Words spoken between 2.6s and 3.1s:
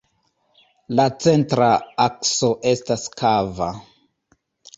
estas